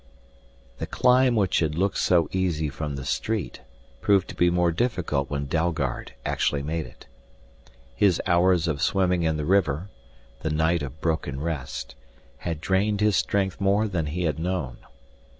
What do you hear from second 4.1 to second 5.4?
to be more difficult